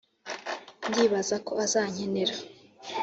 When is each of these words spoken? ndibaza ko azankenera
ndibaza 0.87 1.35
ko 1.45 1.51
azankenera 1.65 2.35